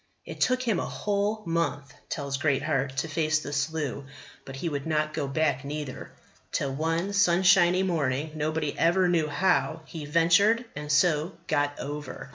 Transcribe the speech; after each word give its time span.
"It 0.25 0.41
took 0.41 0.63
him 0.63 0.79
a 0.79 0.85
whole 0.87 1.43
month," 1.45 1.93
tells 2.09 2.37
Greatheart, 2.39 2.97
"to 2.97 3.07
face 3.07 3.37
the 3.37 3.53
Slough. 3.53 4.05
But 4.45 4.55
he 4.55 4.67
would 4.67 4.87
not 4.87 5.13
go 5.13 5.27
back 5.27 5.63
neither. 5.63 6.11
Till, 6.51 6.73
one 6.73 7.13
sunshiny 7.13 7.83
morning, 7.83 8.31
nobody 8.33 8.75
ever 8.79 9.07
knew 9.07 9.27
how, 9.27 9.83
he 9.85 10.07
ventured, 10.07 10.65
and 10.75 10.91
so 10.91 11.33
got 11.45 11.77
over. 11.77 12.29